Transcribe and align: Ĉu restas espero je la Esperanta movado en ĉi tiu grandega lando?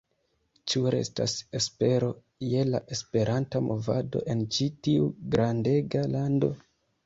Ĉu 0.71 0.79
restas 0.95 1.35
espero 1.59 2.07
je 2.53 2.65
la 2.71 2.81
Esperanta 2.97 3.63
movado 3.69 4.25
en 4.35 4.43
ĉi 4.57 4.71
tiu 4.89 5.15
grandega 5.37 6.07
lando? 6.19 6.55